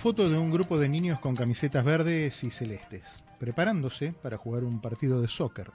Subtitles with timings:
[0.00, 3.02] foto de un grupo de niños con camisetas verdes y celestes,
[3.38, 5.72] preparándose para jugar un partido de soccer.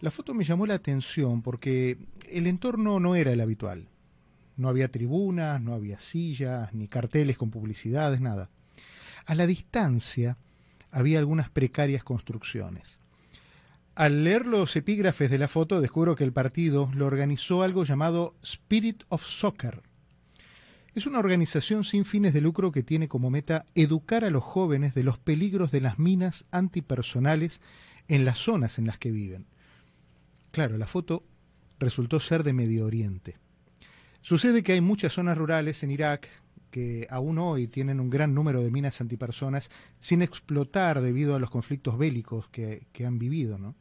[0.00, 1.98] La foto me llamó la atención porque
[2.30, 3.88] el entorno no era el habitual.
[4.56, 8.48] No había tribunas, no había sillas, ni carteles con publicidades, nada.
[9.26, 10.38] A la distancia
[10.90, 12.98] había algunas precarias construcciones.
[13.94, 18.36] Al leer los epígrafes de la foto descubro que el partido lo organizó algo llamado
[18.42, 19.82] Spirit of Soccer.
[20.94, 24.94] Es una organización sin fines de lucro que tiene como meta educar a los jóvenes
[24.94, 27.60] de los peligros de las minas antipersonales
[28.06, 29.46] en las zonas en las que viven.
[30.52, 31.24] Claro, la foto
[31.80, 33.38] resultó ser de Medio Oriente.
[34.22, 36.28] Sucede que hay muchas zonas rurales en Irak
[36.70, 41.50] que aún hoy tienen un gran número de minas antipersonas sin explotar debido a los
[41.50, 43.74] conflictos bélicos que, han vivido, ¿no?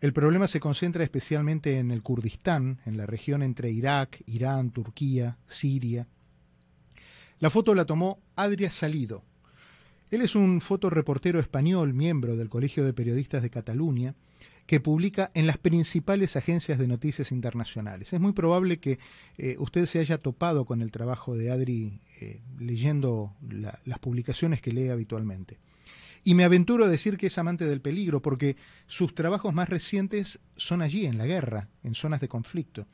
[0.00, 5.38] El problema se concentra especialmente en el Kurdistán, en la región entre Irak, Irán, Turquía,
[5.48, 6.06] Siria.
[7.40, 9.24] La foto la tomó Adria Salido.
[10.10, 14.14] Él es un fotoreportero español, miembro del Colegio de Periodistas de Cataluña,
[14.66, 18.12] que publica en las principales agencias de noticias internacionales.
[18.12, 19.00] Es muy probable que
[19.36, 24.70] eh, usted se haya topado con el trabajo de Adri eh, leyendo las publicaciones que
[24.70, 25.58] lee habitualmente.
[26.28, 30.38] Y me aventuro a decir que es amante del peligro porque sus trabajos más recientes
[30.56, 32.84] son allí, en la guerra, en zonas de conflicto.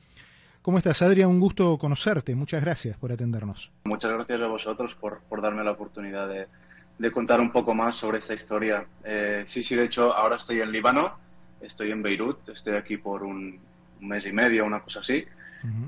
[0.62, 1.30] ¿Cómo estás, Adrián?
[1.30, 2.36] Un gusto conocerte.
[2.36, 3.72] Muchas gracias por atendernos.
[3.86, 8.34] Muchas gracias a vosotros por, darme la oportunidad de, contar un poco más sobre esta
[8.34, 8.86] historia.
[9.02, 11.18] Eh, sí, sí, de hecho, ahora estoy en Líbano,
[11.60, 13.58] estoy en Beirut, estoy aquí por un,
[13.98, 15.24] mes y medio, una cosa así,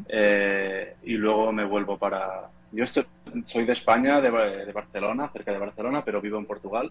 [0.09, 2.51] eh, y luego me vuelvo para...
[2.73, 4.33] Yo soy de España, de,
[4.67, 6.91] de Barcelona, cerca de Barcelona, pero vivo en Portugal.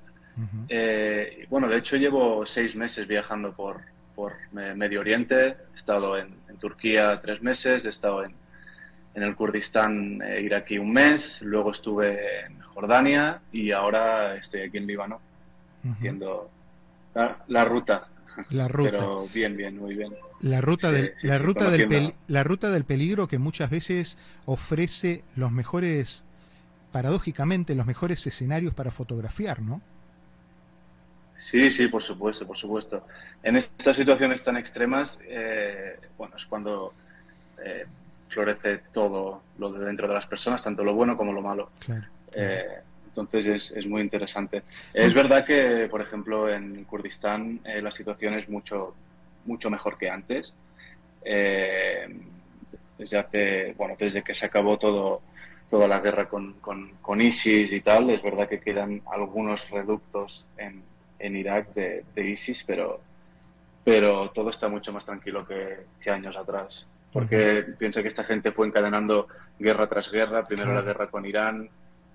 [0.67, 3.81] Eh, bueno, de hecho llevo seis meses viajando por,
[4.15, 8.33] por Medio Oriente, he estado en, Turquía tres meses, he estado en,
[9.13, 14.77] en el Kurdistán eh, iraquí un mes, luego estuve en Jordania y ahora estoy aquí
[14.77, 15.19] en Líbano
[15.91, 16.49] haciendo
[17.47, 18.07] la, ruta.
[18.49, 18.91] La ruta.
[18.91, 20.13] Pero bien, bien, muy bien.
[20.39, 25.51] La ruta, del, la, ruta del la ruta del peligro que muchas veces ofrece los
[25.51, 26.23] mejores,
[26.93, 29.81] paradójicamente, los mejores escenarios para fotografiar, ¿no?
[31.35, 33.05] Sí, sí, por supuesto, por supuesto.
[33.43, 36.93] En estas situaciones tan extremas, eh, bueno, es cuando
[37.61, 37.85] eh,
[38.29, 41.71] florece todo lo de dentro de las personas, tanto lo bueno como lo malo.
[42.31, 44.63] Eh, entonces es, es, muy interesante.
[44.93, 48.95] Es verdad que, por ejemplo, en Kurdistán la situación es mucho,
[49.45, 50.53] mucho mejor que antes.
[51.21, 55.21] desde hace, bueno, desde que se acabó todo,
[55.69, 60.45] toda la guerra con, con, con ISIS y tal, es verdad que quedan algunos reductos
[60.57, 60.83] en,
[61.19, 62.99] en Irak de, ISIS, pero,
[63.83, 66.87] pero todo está mucho más tranquilo que, años atrás.
[67.11, 69.27] Porque piensa que esta gente fue encadenando
[69.57, 71.69] guerra tras guerra, primero la guerra con Irán,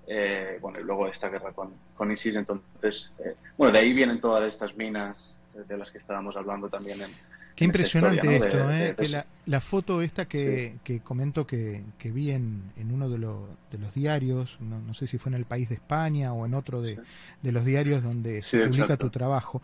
[0.07, 2.35] eh, bueno, y luego esta guerra con, con ISIS.
[2.35, 7.01] Entonces, eh, bueno, de ahí vienen todas estas minas de las que estábamos hablando también
[7.01, 7.11] en,
[7.55, 8.95] Qué impresionante esto, ¿eh?
[8.97, 9.07] que
[9.45, 13.93] la, foto esta que, que comento que, que vi en, en uno de, de, los
[13.93, 16.97] diarios, no, no, sé si fue en el País de España o en otro de,
[17.41, 19.61] de los diarios donde se publica tu trabajo,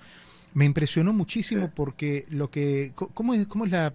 [0.54, 3.94] me impresionó muchísimo porque lo que, ¿cómo es, cómo es la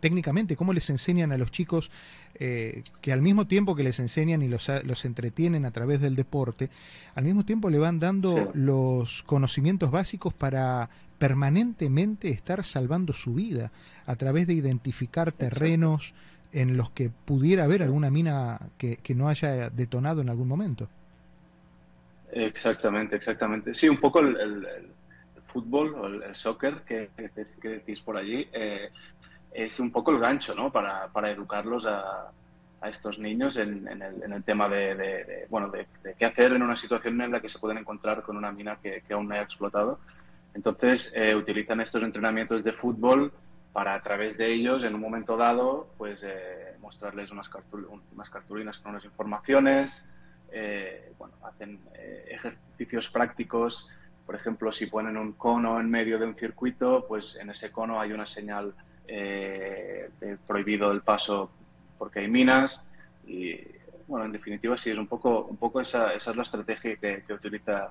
[0.00, 1.90] técnicamente, cómo les enseñan a los chicos
[2.34, 6.14] eh, que al mismo tiempo que les enseñan y los, los, entretienen a través del
[6.14, 6.70] deporte,
[7.16, 10.88] al mismo tiempo le van dando los conocimientos básicos para
[11.18, 13.72] permanentemente estar salvando su vida
[14.06, 16.14] a través de identificar terrenos
[16.52, 20.88] en los que pudiera haber alguna mina que, no haya detonado en algún momento.
[22.32, 23.74] Exactamente, exactamente.
[23.74, 24.66] Sí, un poco el,
[25.52, 27.10] fútbol o el, soccer que,
[27.62, 28.90] decís por allí eh,
[29.52, 30.70] es un poco el gancho, ¿no?
[30.70, 32.30] Para, para educarlos a,
[32.80, 35.86] a estos niños en, el, en el, tema de, bueno, de,
[36.18, 39.02] qué hacer en una situación en la que se pueden encontrar con una mina que,
[39.06, 39.98] que aún no haya explotado
[40.58, 43.32] entonces, eh, utilizan estos entrenamientos de fútbol
[43.72, 47.48] para a través de ellos, en un momento dado, pues eh, mostrarles unas,
[48.12, 50.04] unas, cartulinas con unas informaciones,
[50.50, 51.78] eh, bueno, hacen
[52.26, 53.88] ejercicios prácticos,
[54.26, 58.00] por ejemplo, si ponen un cono en medio de un circuito, pues en ese cono
[58.00, 58.74] hay una señal
[59.06, 61.52] de prohibido el paso
[61.98, 62.84] porque hay minas.
[63.28, 63.60] Y,
[64.08, 67.22] bueno, en definitiva sí, es un poco, un poco esa, esa es la estrategia que,
[67.24, 67.90] que utiliza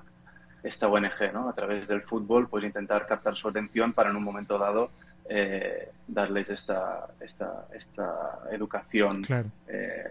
[0.62, 1.48] esta ONG, ¿no?
[1.48, 4.90] A través del fútbol, pues intentar captar su atención para en un momento dado
[5.28, 9.24] eh, darles esta, esta, esta educación
[9.68, 10.10] eh,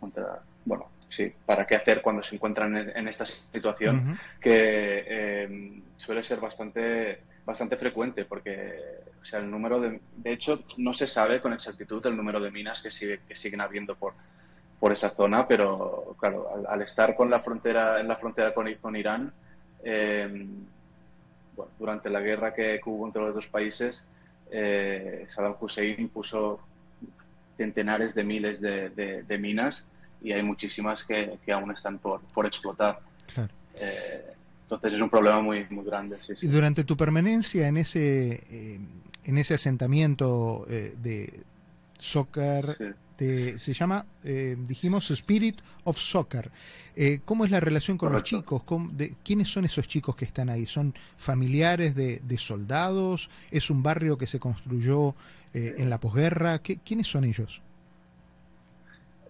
[0.00, 6.24] contra, bueno, sí, para qué hacer cuando se encuentran en, esta situación que eh, suele
[6.24, 8.74] ser bastante bastante frecuente porque
[9.20, 12.50] o sea el número de de hecho no se sabe con exactitud el número de
[12.50, 14.14] minas que sigue que siguen habiendo por
[14.84, 18.94] por esa zona, pero claro, al, estar con la frontera, en la frontera con, con
[18.96, 19.32] Irán,
[19.84, 20.46] eh,
[21.78, 24.08] durante la guerra que, hubo entre los dos países,
[24.50, 26.60] eh, Saddam Hussein puso
[27.56, 29.88] centenares de miles de, minas
[30.22, 33.00] y hay muchísimas que, aún están por, por explotar.
[33.76, 34.24] Eh,
[34.62, 36.16] entonces es un problema muy, muy grande.
[36.40, 38.80] Y durante tu permanencia en ese, eh,
[39.24, 41.32] en ese asentamiento de
[43.18, 46.50] soccer, se llama, eh, dijimos, Spirit of Soccer.
[46.96, 48.62] Eh, ¿Cómo es la relación con los chicos?
[48.92, 50.66] de, ¿Quiénes son esos chicos que están ahí?
[50.66, 53.30] ¿Son familiares de, soldados?
[53.50, 55.14] ¿Es un barrio que se construyó
[55.52, 56.58] eh, en la posguerra?
[56.58, 57.60] ¿Quiénes son ellos?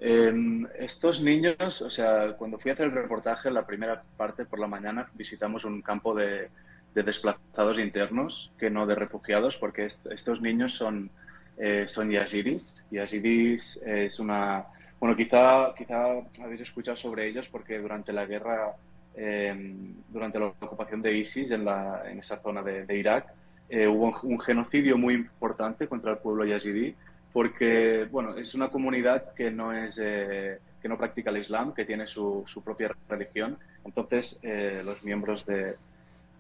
[0.01, 4.59] Em, estos niños, o sea, cuando fui a hacer el reportaje, la primera parte por
[4.59, 6.51] la mañana, visitamos un campo de,
[6.95, 11.11] desplazados internos, que no de refugiados, porque estos niños son
[11.57, 12.87] eh, son yazidis.
[12.91, 14.65] Yazidis es una...
[14.99, 16.07] Bueno, quizá, quizá
[16.43, 18.75] habéis escuchado sobre ellos porque durante la guerra,
[19.15, 23.27] em, durante la ocupación de ISIS en, la, en esa zona de, Irak,
[23.69, 26.95] eh, hubo un, genocidio muy importante contra el pueblo yazidí
[27.33, 29.99] porque, bueno, es una comunidad que no es...
[30.03, 33.57] Eh, que no practica el Islam, que tiene su, su propia religión.
[33.87, 34.39] Entonces,
[34.85, 35.77] los miembros de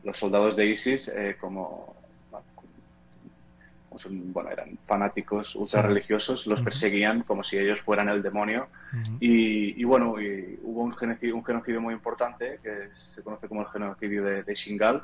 [0.02, 1.10] los soldados de ISIS,
[1.40, 1.96] como
[4.08, 8.68] bueno, eran fanáticos ultra religiosos, los perseguían como si ellos fueran el demonio.
[9.20, 10.12] y, bueno,
[10.62, 15.02] hubo un genocidio, un genocidio, muy importante que se conoce como el genocidio de, Shingal,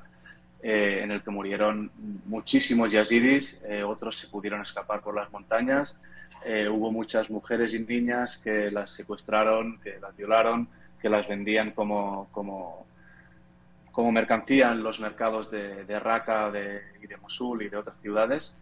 [0.62, 1.90] eh, en el que murieron
[2.26, 5.98] muchísimos yazidis, eh, otros se pudieron escapar por las montañas.
[6.44, 10.68] Eh, hubo muchas mujeres y niñas que las secuestraron, que las violaron,
[11.00, 12.86] que las vendían como, como
[13.92, 17.96] como mercancía en los mercados de, de Raqqa de, y de Mosul y de otras
[18.00, 18.54] ciudades.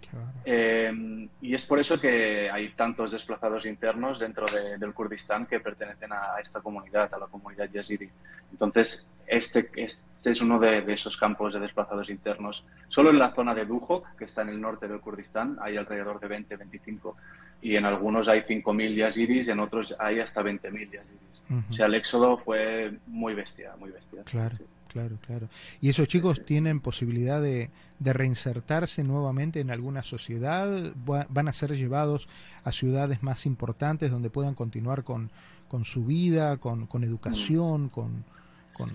[0.44, 4.46] Eh, y es por eso que hay tantos desplazados internos dentro
[4.78, 8.08] del Kurdistán que pertenecen a esta comunidad, a la comunidad yazidi.
[8.50, 12.64] Entonces, este, este es uno de, esos campos de desplazados internos.
[12.88, 16.18] Solo en la zona de Duhok, que está en el norte del Kurdistán, hay alrededor
[16.18, 17.16] de 20, 25.
[17.60, 21.42] Y en algunos hay 5.000 yazidis, en otros hay hasta 20.000 yazidis.
[21.70, 24.22] O sea, el éxodo fue muy bestia, muy bestia.
[24.24, 24.56] Claro.
[24.88, 25.48] Claro, claro.
[25.80, 27.70] ¿Y esos chicos tienen posibilidad de,
[28.00, 30.92] reinsertarse nuevamente en alguna sociedad?
[31.04, 32.28] ¿Van a ser llevados
[32.64, 35.30] a ciudades más importantes donde puedan continuar con,
[35.68, 37.88] con su vida, con, con educación, mm.
[37.90, 38.24] con,
[38.72, 38.90] con,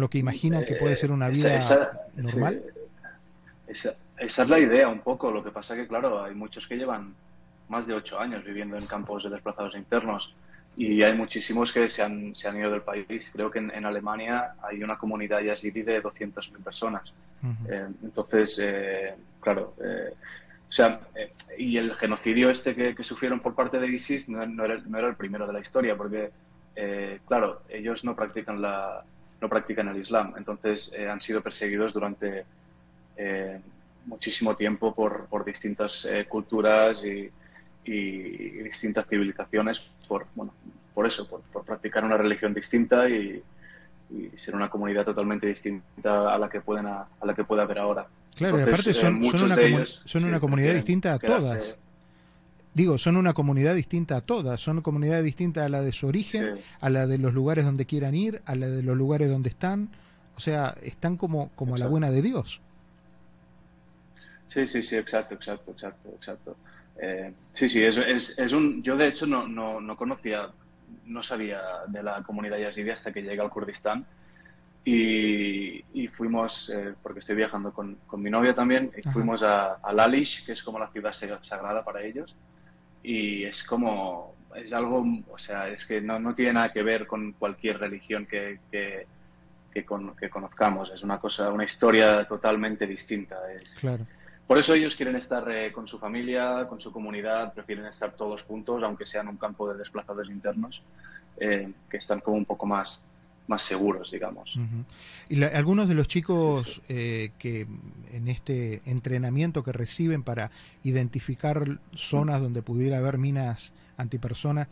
[0.00, 1.60] lo que imaginan que puede ser una vida
[2.16, 2.62] normal?
[3.66, 5.30] esa, esa, es la idea un poco.
[5.30, 7.14] Lo que pasa que, claro, hay muchos que llevan
[7.68, 10.34] más de ocho años viviendo en campos de desplazados internos
[10.76, 13.30] y hay muchísimos que se han, se han ido del país.
[13.32, 17.12] Creo que en, Alemania hay una comunidad yazidi de 200.000 personas.
[17.68, 20.12] Eh, entonces, eh, claro, eh,
[20.68, 21.00] o sea,
[21.56, 25.08] y el genocidio este que, sufrieron por parte de ISIS no, no, era, no, era,
[25.08, 26.30] el primero de la historia, porque,
[27.26, 29.02] claro, ellos no practican, la,
[29.40, 32.44] no practican el Islam, entonces han sido perseguidos durante
[34.04, 37.30] muchísimo tiempo por, por distintas culturas y,
[37.86, 40.52] y distintas civilizaciones por, bueno,
[40.94, 43.42] por eso, por, practicar una religión distinta y,
[44.36, 48.06] ser una comunidad totalmente distinta a la que pueden a, la que puede haber ahora.
[48.36, 51.76] Claro, y aparte son, eh, son, una, son una comunidad distinta a todas.
[52.72, 56.60] Digo, son una comunidad distinta a todas, son comunidades distintas a la de su origen,
[56.80, 59.88] a la de los lugares donde quieran ir, a la de los lugares donde están,
[60.36, 62.60] o sea, están como, como a la buena de Dios.
[64.46, 66.56] Sí, sí, sí, exacto, exacto, exacto, exacto.
[66.98, 67.96] Eh, sí, sí, es,
[68.38, 68.82] es, un.
[68.82, 70.48] Yo de hecho no, no, no, conocía,
[71.04, 74.06] no sabía de la comunidad yazidi hasta que llegué al Kurdistán
[74.84, 79.74] y, y fuimos, eh, porque estoy viajando con, con, mi novia también, y fuimos a,
[79.74, 81.12] a, Lalish, que es como la ciudad
[81.42, 82.34] sagrada para ellos,
[83.02, 87.06] y es como, es algo, o sea, es que no, no tiene nada que ver
[87.06, 89.06] con cualquier religión que, que,
[89.72, 89.84] que,
[90.18, 93.36] que conozcamos, es una cosa, una historia totalmente distinta.
[93.52, 94.06] Es, claro
[94.46, 98.42] por eso ellos quieren estar eh, con su familia, con su comunidad, prefieren estar todos
[98.44, 100.82] juntos, aunque sean un campo de desplazados internos,
[101.38, 103.04] eh, que están como un poco más,
[103.48, 104.56] más seguros, digamos.
[105.28, 107.66] Y algunos de los chicos eh, que
[108.12, 110.52] en este entrenamiento que reciben para
[110.84, 114.68] identificar zonas donde pudiera haber minas antipersonas,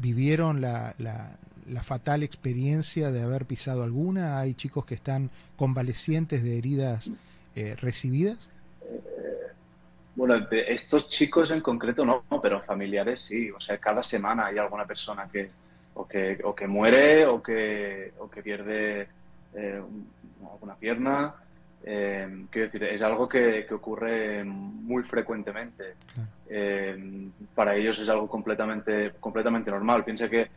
[0.00, 1.36] vivieron la, la,
[1.68, 4.40] la, fatal experiencia de haber pisado alguna.
[4.40, 7.08] Hay chicos que están convalecientes de heridas
[7.54, 8.38] eh, recibidas?
[10.14, 13.50] Bueno, estos chicos en concreto no, pero familiares sí.
[13.50, 15.50] O sea, cada semana hay alguna persona que
[15.94, 19.08] o que, o que muere o que, o que pierde
[19.54, 19.82] eh,
[20.50, 21.34] alguna pierna
[21.84, 25.96] Eh, quiero decir, es algo que, ocurre muy frecuentemente.
[26.48, 30.04] Eh, para ellos es algo completamente, completamente normal.
[30.04, 30.48] Piensa que,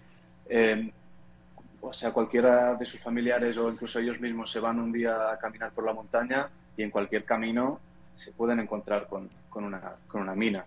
[1.88, 5.38] o sea, cualquiera de sus familiares o incluso ellos mismos se van un día a
[5.38, 7.80] caminar por la montaña y en cualquier camino
[8.16, 10.66] se pueden encontrar con, con, una, con una, mina.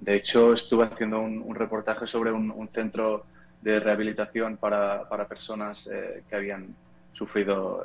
[0.00, 3.24] de hecho, estuve haciendo un, reportaje sobre un, centro
[3.60, 5.88] de rehabilitación para, para personas
[6.28, 6.74] que habían
[7.12, 7.84] sufrido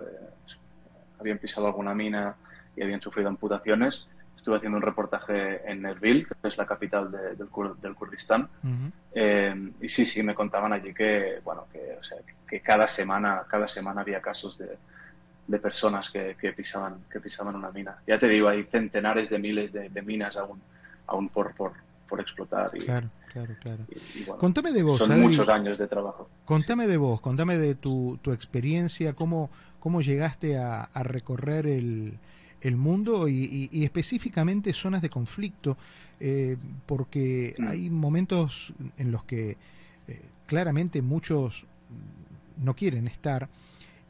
[1.19, 2.35] habían pisado alguna mina
[2.75, 4.07] y habían sufrido amputaciones.
[4.37, 8.47] Estuve haciendo un reportaje en Erbil, que es la capital del, del, Kurdistán.
[9.13, 12.17] Eh, y sí, sí, me contaban allí que, bueno, que, o sea,
[12.47, 14.77] que cada semana, cada semana había casos de,
[15.47, 17.97] de personas que, que, pisaban, que pisaban una mina.
[18.05, 20.61] Ya te digo, hay centenares de miles de, minas aún,
[21.07, 21.71] aún por, por,
[22.07, 22.69] por explotar.
[22.73, 23.85] Y, claro, claro, claro.
[24.37, 24.97] contame de vos.
[24.97, 26.29] Son muchos años de trabajo.
[26.45, 32.19] Contame de vos, contame de tu, tu experiencia, cómo, cómo llegaste a, recorrer el,
[32.75, 35.77] mundo y, específicamente zonas de conflicto,
[36.19, 37.67] eh, porque mm.
[37.67, 39.57] hay momentos en los que
[40.07, 41.65] eh, claramente muchos
[42.63, 43.47] no quieren estar.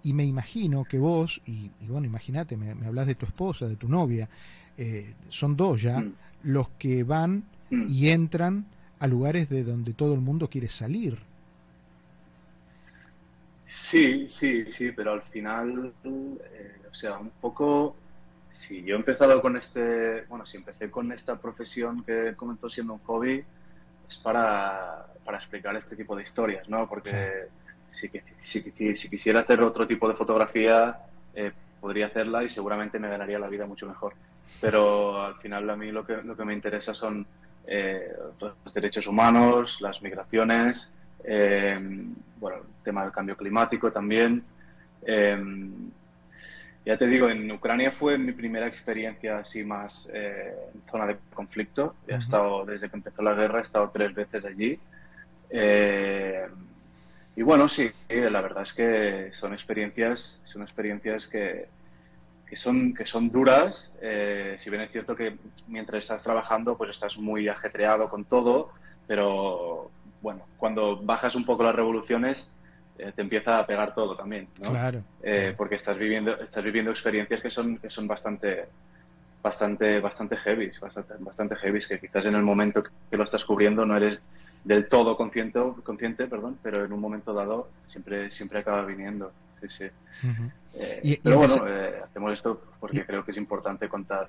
[0.03, 3.89] Y me imagino que vos, y, bueno, imagínate, me, hablas de tu esposa, de tu
[3.89, 4.29] novia,
[4.77, 6.13] eh, son dos ya, mm.
[6.43, 7.85] los que van mm.
[7.89, 8.65] y entran
[8.99, 11.19] a lugares de donde todo el mundo quiere salir.
[13.67, 17.95] Sí, sí, sí, pero al final, eh, o sea, un poco,
[18.57, 22.93] si yo he empezado con este, bueno, si empecé con esta profesión que comenzó siendo
[22.93, 23.43] un hobby,
[24.09, 26.89] es para, para explicar este tipo de historias, ¿no?
[26.89, 27.49] Porque
[27.91, 28.09] si,
[28.41, 30.97] si, si, quisiera hacer otro tipo de fotografía,
[31.35, 34.13] eh, podría hacerla y seguramente me ganaría la vida mucho mejor.
[34.59, 37.27] Pero al final a mí lo que, lo que me interesa son
[37.67, 40.91] eh, los derechos humanos, las migraciones,
[41.23, 41.79] eh,
[42.39, 44.43] bueno, el tema del cambio climático también.
[46.87, 51.05] Eh, ya te digo, en Ucrania fue mi primera experiencia así más eh, en zona
[51.05, 51.95] de conflicto.
[52.07, 54.79] He estado, desde que empezó la guerra, he estado tres veces allí.
[57.35, 61.67] y bueno, sí, la verdad es que son experiencias, son experiencias que,
[62.47, 63.93] que son, que son duras.
[64.57, 68.71] si bien es cierto que mientras estás trabajando, pues estás muy ajetreado con todo,
[69.07, 69.91] pero
[70.21, 72.51] bueno, cuando bajas un poco las revoluciones,
[72.99, 74.71] eh, te empieza a pegar todo también, ¿no?
[74.71, 75.03] Claro.
[75.21, 78.65] Eh, porque estás viviendo, estás viviendo experiencias que son, que son bastante,
[79.41, 83.85] bastante, bastante heavy, bastante, bastante heavy, que quizás en el momento que lo estás cubriendo
[83.85, 84.21] no eres
[84.63, 89.31] del todo consciente, consciente perdón, pero en un momento dado siempre, siempre acaba viniendo.
[89.61, 89.85] Sí, sí.
[90.75, 91.63] Eh, pero bueno,
[92.03, 94.27] hacemos esto porque creo que es importante contar,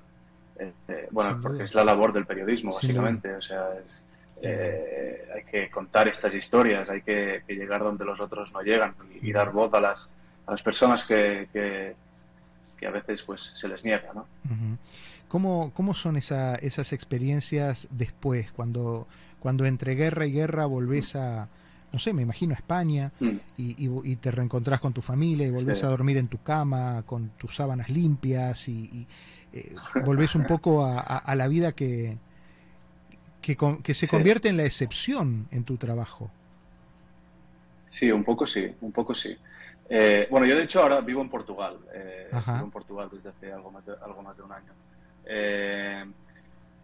[1.11, 3.35] bueno, porque es la labor del periodismo, básicamente.
[3.35, 4.05] O sea, es,
[4.42, 9.33] eh, hay que contar estas historias, hay que, llegar donde los otros no llegan y,
[9.33, 10.14] dar voz a las,
[10.47, 14.12] a las personas que, que, a veces pues se les niega.
[14.14, 14.26] ¿no?
[15.26, 19.09] ¿Cómo, ¿Cómo, son esa, esas experiencias después, cuando,
[19.40, 21.49] cuando entre guerra y guerra volvés a,
[21.92, 23.37] no sé, me imagino a España mm.
[23.57, 27.30] y, y, te reencontrás con tu familia y volvés a dormir en tu cama con
[27.30, 29.07] tus sábanas limpias y,
[29.52, 32.18] eh, volvés un poco a la vida que,
[33.40, 36.30] que, se convierte en la excepción en tu trabajo.
[37.87, 39.37] Sí, un poco sí, un poco sí.
[39.88, 41.78] Eh, bueno, yo de hecho ahora vivo en Portugal.
[41.95, 44.73] Eh, vivo en Portugal desde hace algo más de, algo más de un año.
[45.25, 46.04] Eh,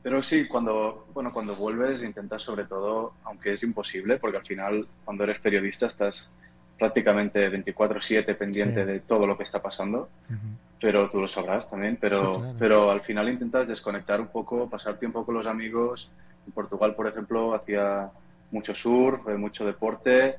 [0.03, 4.87] pero sí, cuando, bueno, cuando vuelves intentas sobre todo, aunque es imposible, porque al final
[5.05, 6.31] cuando eres periodista estás
[6.79, 10.09] prácticamente 24/7 pendiente de todo lo que está pasando,
[10.81, 15.25] pero tú lo sabrás también, pero, pero al final intentas desconectar un poco, pasar tiempo
[15.25, 16.11] con los amigos,
[16.47, 18.11] en Portugal, por ejemplo, hacía
[18.51, 20.37] mucho surf, eh, mucho deporte,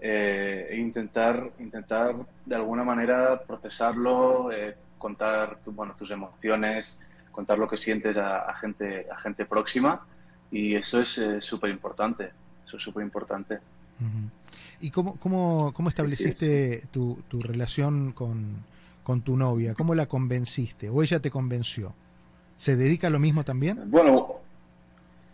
[0.00, 2.14] eh, e intentar, intentar
[2.44, 7.00] de alguna manera procesarlo, eh, contar bueno, tus emociones,
[7.30, 10.04] contar lo que sientes a, gente, a gente próxima,
[10.50, 12.30] y eso es súper importante,
[12.66, 13.58] eso es súper importante.
[14.80, 18.56] ¿Y cómo, cómo, cómo estableciste Tu, tu, relación con,
[19.02, 19.74] con tu novia?
[19.74, 20.90] ¿Cómo la convenciste?
[20.90, 21.94] ¿O ella te convenció?
[22.56, 23.90] ¿Se dedica a lo mismo también?
[23.90, 24.31] Bueno,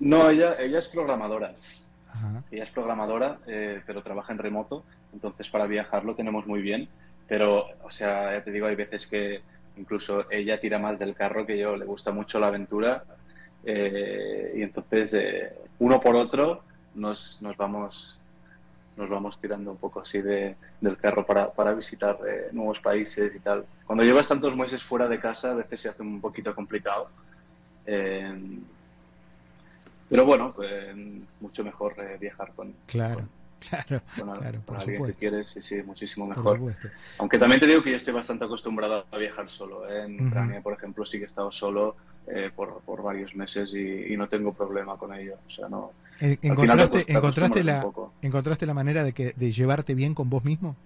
[0.00, 1.54] no, ella, ella es programadora.
[2.50, 6.88] Ella es programadora, eh, pero trabaja en remoto, entonces para viajar lo tenemos muy bien.
[7.26, 9.42] Pero, o sea, ya te digo, hay veces que
[9.76, 13.04] incluso ella tira más del carro que yo, le gusta mucho la aventura.
[13.64, 16.62] Eh, y entonces, eh, uno por otro,
[16.94, 18.18] nos, nos, vamos
[18.96, 22.18] nos vamos tirando un poco así de, del carro para, para visitar
[22.52, 23.64] nuevos países y tal.
[23.86, 27.10] Cuando llevas tantos meses fuera de casa, a veces se hace un poquito complicado.
[30.08, 30.94] Pero bueno, pues,
[31.40, 35.18] mucho mejor eh, viajar con, claro, Claro, claro, por alguien supuesto.
[35.18, 36.74] que quieres, sí, sí, muchísimo mejor.
[37.18, 39.88] Aunque también te digo que yo estoy bastante acostumbrado a viajar solo.
[39.90, 40.04] ¿eh?
[40.04, 41.96] En Ucrania, por ejemplo, sí que he estado solo
[42.28, 45.34] eh, por, por, varios meses y, no tengo problema con ello.
[45.46, 45.92] O sea, no.
[46.20, 47.86] ¿Encontraste, encontraste, la,
[48.22, 50.76] ¿Encontraste la manera de, que, de llevarte bien con vos mismo?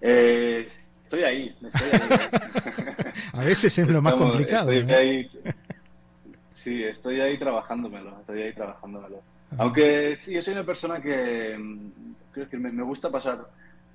[0.00, 0.68] Eh,
[1.04, 2.18] estoy ahí, estoy ahí.
[3.32, 4.70] a veces es lo más complicado.
[4.70, 4.96] Estoy ¿eh?
[4.96, 5.30] ahí,
[6.66, 9.22] sí, estoy ahí trabajándomelo, estoy ahí trabajándomelo.
[9.56, 13.46] Aunque sí, yo soy una persona que mm, creo que me, gusta pasar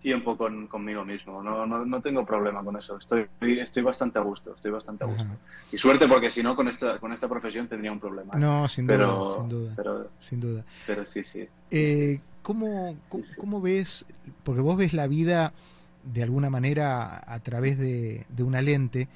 [0.02, 1.44] tiempo con, conmigo mismo.
[1.44, 2.98] No, no, no, tengo problema con eso.
[2.98, 5.26] Estoy, estoy bastante a gusto, estoy bastante a gusto.
[5.74, 8.36] Y suerte porque si no, con esta, con esta profesión tendría un problema.
[8.36, 9.74] No, sin duda, sin duda.
[9.76, 10.64] Pero, sin duda.
[10.88, 11.46] Pero sí, sí.
[11.72, 12.96] Eh, ¿cómo,
[13.38, 14.06] cómo, ves,
[14.46, 15.52] porque vos ves la vida
[16.04, 19.10] de alguna manera a través de, de una lente,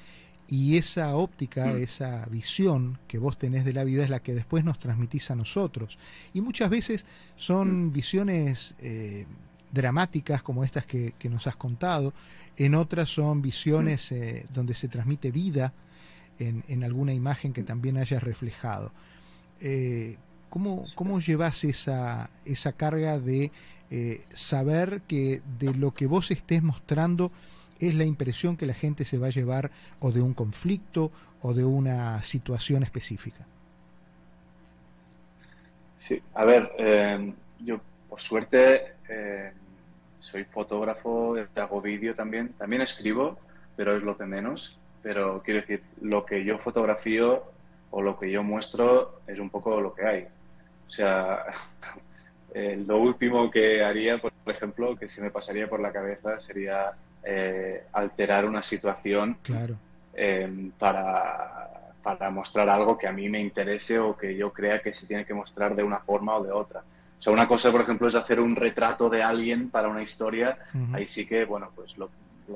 [0.48, 1.76] y esa óptica, mm.
[1.82, 5.36] esa visión que vos tenés de la vida es la que después nos transmitís a
[5.36, 5.98] nosotros.
[6.34, 7.04] Y muchas veces
[7.36, 7.92] son mm.
[7.92, 9.26] visiones eh,
[9.72, 12.14] dramáticas como estas que, nos has contado,
[12.56, 14.14] en otras son visiones mm.
[14.14, 15.72] eh, donde se transmite vida
[16.38, 18.92] en, alguna imagen que también hayas reflejado.
[19.60, 20.18] Eh,
[20.50, 23.50] ¿cómo, ¿Cómo llevas esa, esa carga de
[24.34, 27.30] saber que de lo que vos estés mostrando
[27.80, 31.10] es la impresión que la gente se va a llevar o de un conflicto
[31.42, 33.46] o de una situación específica.
[35.98, 39.52] Sí, a ver, eh, yo por suerte eh,
[40.18, 43.38] soy fotógrafo, hago vídeo también, también escribo,
[43.76, 44.78] pero es lo que menos.
[45.02, 47.44] Pero quiero decir, lo que yo fotografío
[47.90, 50.26] o lo que yo muestro es un poco lo que hay.
[50.88, 51.44] O sea,
[52.54, 56.92] eh, lo último que haría, por ejemplo, que se me pasaría por la cabeza sería
[57.28, 59.36] eh, alterar una situación
[60.14, 64.92] em, para, para, mostrar algo que a mí me interese o que yo crea que
[64.92, 66.84] se tiene que mostrar de una forma o de otra.
[67.18, 70.56] O sea, una cosa, por ejemplo, es hacer un retrato de alguien para una historia.
[70.92, 72.10] Ahí sí que, bueno, pues lo,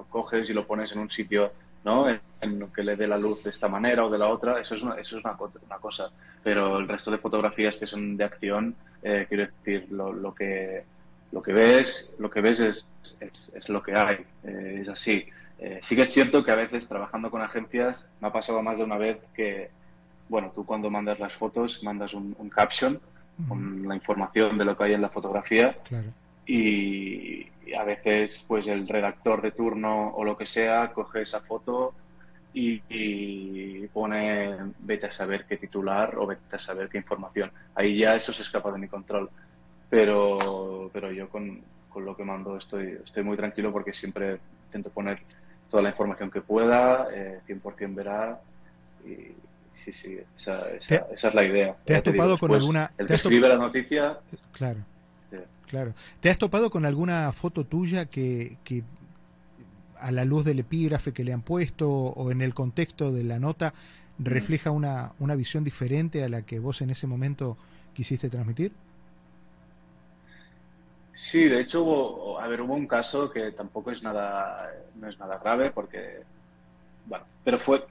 [0.08, 1.52] coges y lo pones en un sitio,
[1.84, 2.08] ¿no?
[2.08, 4.60] En, lo que le dé la luz de esta manera o de la otra.
[4.60, 5.36] Eso es una, eso es una,
[5.66, 6.10] una cosa.
[6.44, 10.84] Pero el resto de fotografías que son de acción, eh, quiero decir, lo, lo que
[11.32, 12.88] lo que ves, lo que ves es,
[13.21, 15.26] es, lo que hay, eh, es así.
[15.58, 18.78] Eh, sí que es cierto que a veces trabajando con agencias me ha pasado más
[18.78, 19.71] de una vez que,
[20.28, 23.00] bueno, tú cuando mandas las fotos mandas un, caption
[23.49, 25.78] con la información de lo que hay en la fotografía
[26.47, 27.47] y,
[27.78, 31.95] a veces pues el redactor de turno o lo que sea coge esa foto
[32.52, 37.52] y, y, pone vete a saber qué titular o vete a saber qué información.
[37.75, 39.30] Ahí ya eso se escapa de mi control
[39.90, 44.90] pero, pero yo con, con, lo que mando estoy, estoy muy tranquilo porque siempre intento
[44.90, 45.18] poner
[45.68, 48.40] toda la información que pueda, eh, 100% verá
[49.04, 49.32] y
[49.84, 51.76] sí, sí, esa, esa, es la idea.
[51.84, 52.92] ¿Te has topado con alguna...
[52.96, 54.18] El que escribe la noticia...
[54.52, 54.80] Claro.
[55.66, 55.94] Claro.
[56.18, 58.82] ¿Te has topado con alguna foto tuya que, que
[60.00, 63.38] a la luz del epígrafe que le han puesto o en el contexto de la
[63.38, 63.72] nota
[64.18, 67.56] refleja una, una visión diferente a la que vos en ese momento
[67.94, 68.72] quisiste transmitir?
[71.14, 75.18] Sí, de hecho hubo, a ver, hubo un caso que tampoco es nada, no es
[75.18, 76.20] nada grave porque,
[77.06, 77.84] bueno, pero fue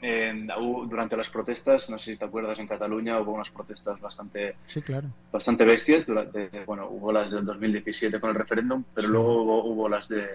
[0.87, 4.81] durante las protestas, no sé si te acuerdas, en Cataluña hubo unas protestas bastante, sí,
[4.81, 5.09] claro.
[5.31, 6.05] bastante bestias.
[6.05, 10.27] Durante, bueno, hubo las del 2017 con el referéndum, pero luego hubo, las de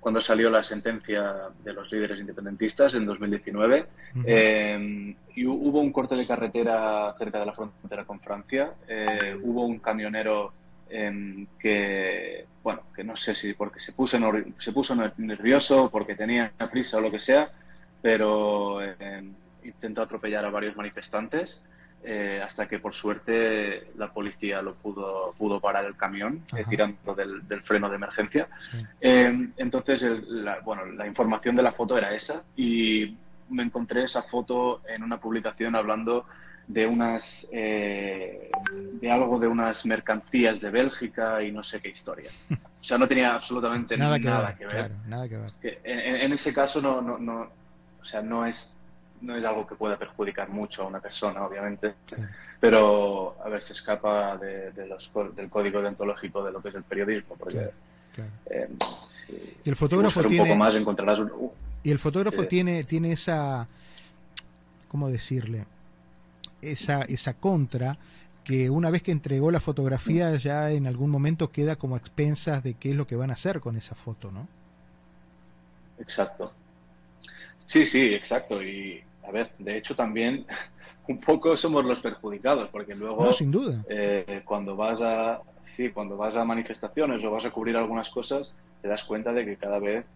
[0.00, 3.86] cuando salió la sentencia de los líderes independentistas en 2019
[4.24, 8.72] em, y hubo un corte de carretera cerca de la frontera con Francia.
[8.88, 10.52] Eh, hubo un camionero
[10.92, 14.18] Em, que, bueno, que no sé si porque se puso,
[14.58, 17.50] se puso nervioso, porque tenía prisa o lo que sea,
[18.02, 19.32] pero em,
[19.64, 21.62] intentó atropellar a varios manifestantes
[22.02, 27.14] eh, hasta que por suerte la policía lo pudo, pudo parar el camión eh, tirando
[27.14, 28.48] del, freno de emergencia.
[29.00, 33.16] Em, entonces, la, bueno, la información de la foto era esa y
[33.50, 36.26] me encontré esa foto en una publicación hablando
[36.72, 38.50] de unas eh,
[39.00, 42.30] de algo de unas mercancías de Bélgica y no sé qué historia.
[42.80, 44.24] O sea, no tenía absolutamente nada, que,
[44.66, 45.80] ver, nada que ver.
[45.84, 47.50] en, ese caso no, no, no,
[48.00, 48.74] o sea, no es
[49.20, 51.94] no es algo que pueda perjudicar mucho a una persona, obviamente,
[52.58, 56.84] pero a ver, se escapa de, los, del código deontológico de lo que es el
[56.84, 57.68] periodismo, porque
[58.46, 58.68] eh,
[59.62, 61.50] y el fotógrafo tiene un poco más encontrarás un,
[61.82, 63.68] y el fotógrafo tiene tiene esa
[64.88, 65.66] cómo decirle
[66.62, 67.98] esa, esa contra
[68.44, 72.74] que una vez que entregó la fotografía ya en algún momento queda como expensas de
[72.74, 74.48] qué es lo que van a hacer con esa foto, ¿no?
[75.98, 76.52] Exacto.
[77.66, 78.62] Sí, sí, exacto.
[78.62, 80.46] Y a a ver, de hecho también
[81.08, 83.24] un poco somos los perjudicados, porque luego...
[83.24, 83.84] No, sin duda.
[83.88, 85.40] Eh, cuando vas a...
[85.62, 89.44] Sí, cuando vas a manifestaciones o vas a cubrir algunas cosas, te das cuenta de
[89.44, 90.06] que cada vez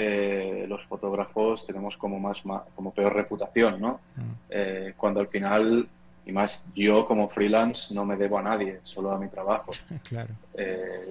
[0.00, 2.38] eh, los fotógrafos tenemos como más,
[2.74, 4.00] como peor reputación, ¿no?
[4.16, 4.22] Mm.
[4.50, 5.88] Eh, cuando al final,
[6.24, 9.72] y más yo como freelance, no me debo a nadie, solo a mi trabajo.
[10.08, 10.34] Claro.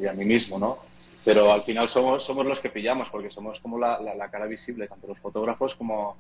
[0.02, 0.80] y a mí mismo, ¿no?
[1.24, 4.88] Pero al final somos, somos los que pillamos, porque somos como la, la cara visible,
[4.88, 6.16] tanto los fotógrafos como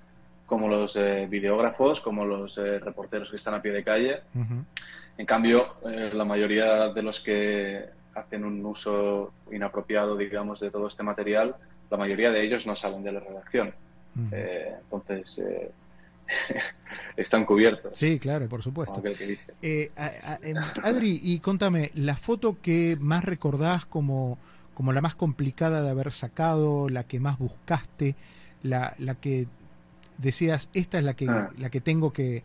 [0.47, 4.21] como los eh, videógrafos, como los eh, reporteros que están a pie de calle.
[5.17, 10.88] En cambio, eh, la mayoría de los que hacen un uso inapropiado, digamos, de todo
[10.88, 11.56] este material,
[11.89, 13.73] la mayoría de ellos no salen de la redacción.
[14.32, 15.41] entonces,
[17.17, 17.97] están cubiertos.
[17.97, 19.02] Sí, claro, por supuesto.
[19.62, 19.89] Em,
[20.84, 24.38] Adri, y contame, la foto que más recordás como,
[24.73, 28.15] como la más complicada de haber sacado, la que más buscaste,
[28.63, 29.47] la, la que
[30.17, 31.50] decías, esta es la que, ah.
[31.58, 32.43] la que tengo que,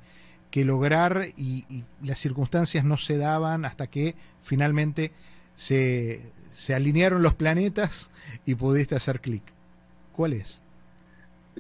[0.54, 5.12] lograr y, las circunstancias no se daban hasta que finalmente
[5.56, 8.10] se, se alinearon los planetas
[8.44, 9.42] y pudiste hacer clic.
[10.14, 10.60] ¿Cuál es?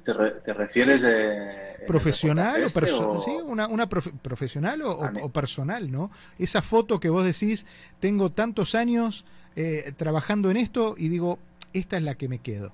[0.04, 0.12] ¿Te,
[0.54, 3.30] refieres de profesional o, este ¿sí?
[3.44, 6.10] una, una profesional o, personal, ¿no?
[6.38, 7.66] Esa foto que vos decís,
[8.00, 9.24] tengo tantos años
[9.54, 11.38] eh, trabajando en esto y digo,
[11.72, 12.72] esta es la que me quedo.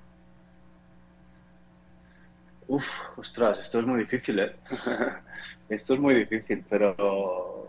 [2.67, 2.85] Uf,
[3.17, 4.55] ostras, esto es muy difícil, ¿eh?
[5.69, 7.67] esto es muy difícil, pero...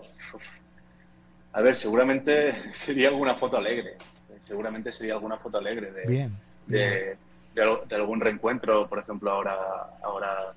[1.52, 3.96] A ver, seguramente sería alguna foto alegre.
[4.40, 6.30] Seguramente sería alguna foto alegre de,
[6.66, 7.16] de,
[7.54, 9.56] de, algún reencuentro, por ejemplo, ahora,
[10.02, 10.52] ahora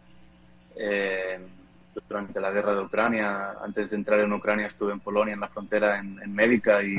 [0.75, 1.39] eh,
[2.07, 5.47] durante la guerra de Ucrania, antes de entrar en Ucrania estuve en Polonia, en la
[5.47, 6.95] frontera, en, Médica, y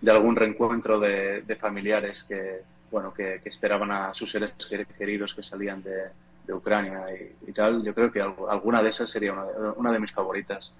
[0.00, 4.52] de algún reencuentro de, familiares que, bueno, que esperaban a sus seres
[4.98, 6.04] queridos que salían de,
[6.46, 7.06] de Ucrania
[7.46, 9.32] y, tal, yo creo que alguna de esas sería
[9.76, 10.72] una de, mis favoritas.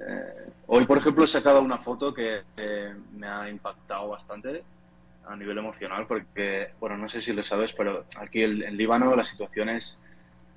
[0.00, 2.42] Eh, hoy, por ejemplo, he sacado una foto que
[3.16, 4.62] me ha impactado bastante
[5.26, 9.24] a nivel emocional porque, bueno, no sé si lo sabes, pero aquí en Líbano la
[9.24, 9.98] situación es,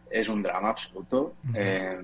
[0.10, 1.34] es un drama absoluto.
[1.54, 2.00] Eh,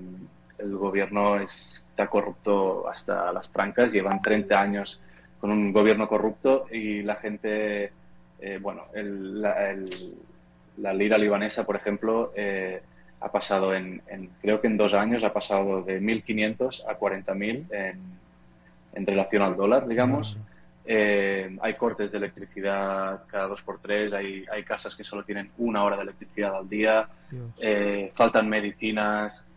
[0.58, 5.00] el gobierno está corrupto hasta las trancas, llevan 30 años
[5.40, 7.92] con un gobierno corrupto y la gente,
[8.40, 9.42] eh, bueno, el
[10.78, 12.82] la lira libanesa, por ejemplo, eh,
[13.20, 14.02] ha pasado en,
[14.42, 18.00] creo que en dos años, ha pasado de 1.500 a 40.000 en,
[18.94, 20.36] en relación al dólar, digamos.
[20.86, 25.50] Eh, hay cortes de electricidad cada dos por tres, hay, hay casas que solo tienen
[25.58, 27.08] una hora de electricidad al día,
[27.58, 29.50] eh, faltan medicinas,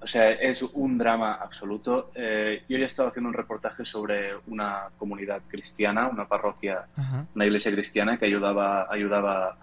[0.00, 2.10] o sea, es un drama absoluto.
[2.14, 6.86] yo ya he estado haciendo un reportaje sobre una comunidad cristiana, una parroquia,
[7.34, 9.56] una iglesia cristiana que ayudaba, ayudaba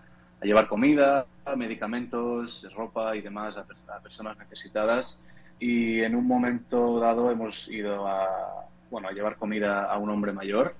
[0.43, 3.65] a llevar comida, medicamentos, ropa y demás a,
[4.01, 5.21] personas necesitadas.
[5.59, 10.31] Y en un momento dado hemos ido a, bueno, a llevar comida a un hombre
[10.33, 10.75] mayor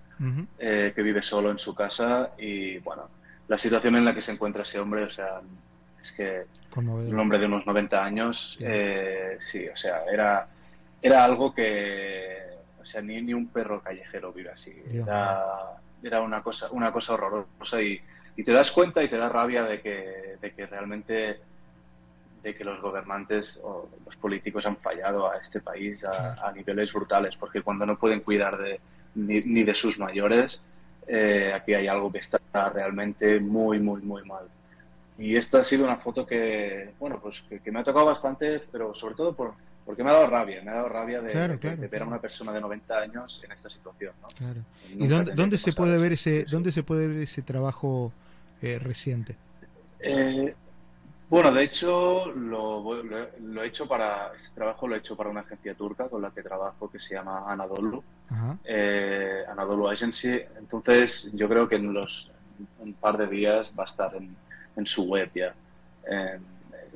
[0.60, 3.10] eh, que vive solo en su casa y bueno,
[3.48, 5.42] la situación en la que se encuentra ese hombre, o sea,
[6.00, 6.44] es que
[6.78, 10.48] un hombre de unos 90 años, eh, sí, o sea, era,
[11.02, 12.38] era algo que,
[12.80, 14.76] o sea, ni, ni un perro callejero vive así.
[14.92, 15.44] Era,
[16.04, 18.00] era una cosa, una cosa horrorosa y,
[18.38, 21.40] y te das cuenta y te da rabia de que, de que realmente
[22.44, 27.36] de que los gobernantes o los políticos han fallado a este país a, niveles brutales,
[27.38, 28.80] porque cuando no pueden cuidar de,
[29.16, 30.62] ni, de sus mayores,
[31.08, 34.46] eh, aquí hay algo que está realmente muy, muy, muy mal.
[35.18, 38.94] Y esta ha sido una foto que, bueno, pues que, me ha tocado bastante, pero
[38.94, 39.54] sobre todo por,
[39.86, 42.60] porque me ha dado rabia, me ha dado rabia de, ver a una persona de
[42.60, 44.14] 90 años en esta situación.
[44.90, 48.12] ¿Y dónde, dónde se puede ver ese, dónde se puede ver ese trabajo
[48.62, 49.36] eh, reciente?
[50.00, 50.54] Eh,
[51.30, 55.74] bueno, de hecho, lo, he hecho para, este trabajo lo he hecho para una agencia
[55.74, 58.04] turca con la que trabajo que se llama Anadolu,
[58.64, 60.42] eh, Anadolu Agency.
[60.58, 62.30] Entonces, yo creo que en los
[62.80, 64.36] un par de días va a estar en,
[64.76, 65.54] en su web ya.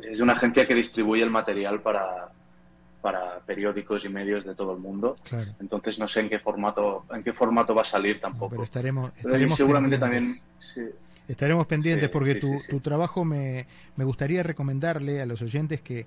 [0.10, 2.30] es una agencia que distribuye el material para,
[3.02, 5.16] para periódicos y medios de todo el mundo.
[5.60, 8.52] Entonces no sé en qué formato en qué formato va a salir tampoco.
[8.52, 10.42] pero estaremos, estaremos seguramente también
[11.28, 13.66] Estaremos pendientes porque tu, trabajo me,
[13.98, 16.06] gustaría recomendarle a los oyentes que,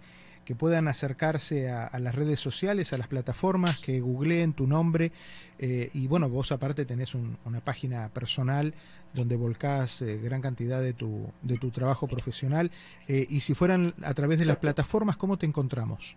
[0.58, 5.12] puedan acercarse a, las redes sociales, a las plataformas, que googleen tu nombre.
[5.60, 8.74] Eh, y bueno, vos aparte tenés una página personal
[9.14, 12.72] donde volcás eh, gran cantidad de tu, de tu trabajo profesional.
[13.06, 16.16] Eh, y si fueran a través de las plataformas, ¿cómo te encontramos?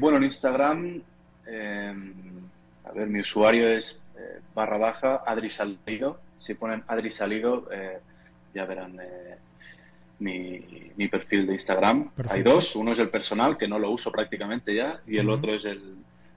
[0.00, 1.02] bueno, en Instagram,
[1.46, 4.04] a ver, mi usuario es
[4.54, 5.48] barra baja Adri
[6.40, 7.98] si ponen Adri Salido, eh,
[8.52, 8.98] ya verán.
[9.00, 9.36] Eh,
[10.20, 12.10] mi, mi perfil de Instagram.
[12.28, 15.54] Hay dos, uno es el personal, que no lo uso prácticamente ya, y el otro
[15.54, 15.96] es el,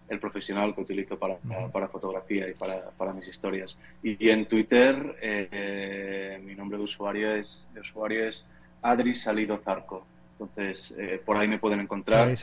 [0.09, 1.37] el, profesional que utilizo para,
[1.71, 3.77] para fotografía y para, para, mis historias.
[4.01, 8.47] Y, en Twitter eh, mi nombre de usuario es, de usuario es
[8.81, 10.05] Adri Salido Zarco.
[10.39, 12.33] Entonces, eh, por ahí me pueden encontrar.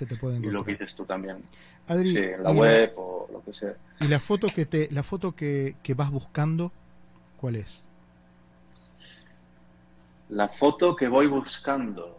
[0.42, 1.38] Y lo que dices tú también.
[1.88, 3.75] Adri, en la web o lo que sea.
[4.01, 6.73] ¿Y la foto que te, la foto que, que vas buscando,
[7.40, 7.85] cuál es?
[10.29, 12.18] La foto que voy buscando.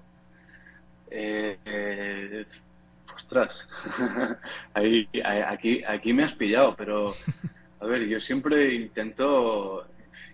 [1.09, 2.45] Eh, eh,
[3.15, 3.69] ostras,
[4.73, 5.07] Ahí,
[5.45, 7.13] aquí, aquí me has pillado, pero
[7.79, 9.85] a ver, yo siempre intento,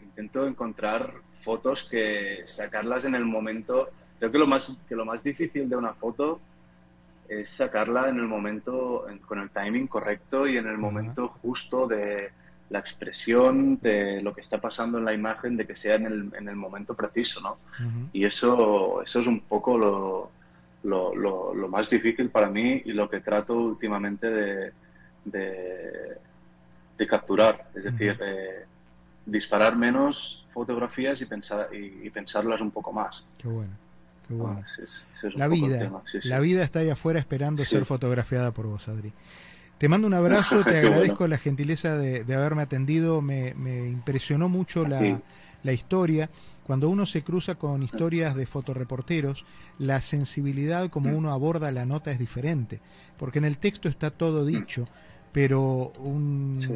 [0.01, 3.89] intento encontrar fotos que sacarlas en el momento.
[4.19, 6.39] Creo que lo más, que lo más difícil de una foto
[7.27, 12.31] es sacarla en el momento, con el timing correcto y en el momento justo de,
[12.69, 16.31] la expresión de lo que está pasando en la imagen, de que sea en el,
[16.37, 17.57] en el momento preciso, ¿no?
[18.11, 20.31] Y eso, eso es un poco lo,
[20.83, 24.71] lo, lo, más difícil para mí y lo que trato últimamente de,
[25.25, 28.19] de, capturar, es decir,
[29.25, 33.23] disparar menos fotografías y, pensar, y, pensarlas un poco más.
[33.37, 33.71] Qué bueno.
[34.27, 34.61] Qué bueno.
[35.35, 39.13] la vida, la vida está ahí afuera esperando ser fotografiada por vos, Adri.
[39.77, 43.49] Te mando un abrazo, te agradezco la gentileza de, haberme atendido, me,
[43.89, 45.21] impresionó mucho la,
[45.71, 46.29] historia.
[46.63, 49.45] Cuando uno se cruza con historias de fotoreporteros,
[49.79, 52.81] la sensibilidad como uno aborda la nota es diferente,
[53.17, 54.87] porque en el texto está todo dicho,
[55.31, 55.93] pero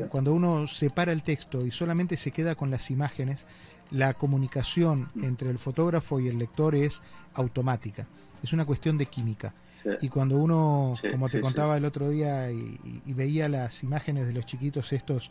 [0.09, 3.45] cuando uno separa el texto y solamente se queda con las imágenes,
[3.89, 7.01] la comunicación entre el fotógrafo y el lector es
[7.33, 8.07] automática,
[8.41, 9.53] es una cuestión de química.
[10.01, 14.45] Y cuando uno, como te contaba el otro día, y, veía las imágenes de los
[14.45, 15.29] chiquitos estos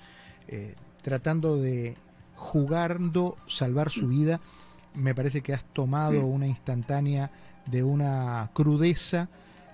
[0.48, 1.96] eh, tratando de
[2.36, 4.40] jugando salvar su vida,
[4.94, 7.30] me parece que has tomado una instantánea
[7.66, 9.28] de una crudeza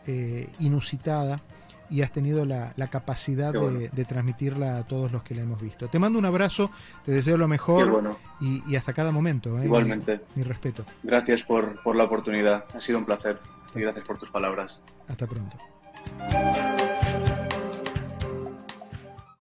[0.07, 1.41] eh, inusitada
[1.89, 5.89] y has tenido la, capacidad de, transmitirla a todos los que la hemos visto.
[5.89, 6.71] Te mando un abrazo,
[7.05, 9.59] te deseo lo mejor y, hasta cada momento.
[9.61, 9.67] ¿eh?
[9.67, 10.21] Igualmente.
[10.35, 10.85] mi, respeto.
[11.03, 13.39] Gracias por, por la oportunidad, ha sido un placer
[13.83, 14.83] gracias por tus palabras.
[15.09, 15.57] Hasta pronto.